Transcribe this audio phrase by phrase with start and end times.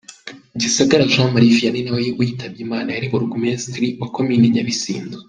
[0.61, 5.17] Gisagara Jean Marie Vianney nawe witabye Imana, yari Burugumestre wa komini Nyabisindu.